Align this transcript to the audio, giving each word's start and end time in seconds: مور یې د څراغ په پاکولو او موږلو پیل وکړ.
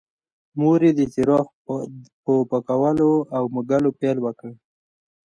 مور 0.59 0.79
یې 0.85 0.91
د 0.99 1.01
څراغ 1.13 1.45
په 2.23 2.33
پاکولو 2.49 3.11
او 3.35 3.43
موږلو 3.53 3.89
پیل 3.99 4.17
وکړ. 4.21 4.51